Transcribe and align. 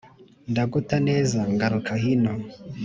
Ndagota 0.51 0.95
neza 1.09 1.39
ngaruka 1.53 1.91
hino, 2.01 2.33